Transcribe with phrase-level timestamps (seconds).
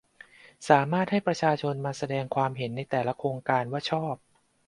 [0.69, 4.15] สามารถให้ประชาชนมาแสดงความเห็นในแต่ละโครงการว่าชอบ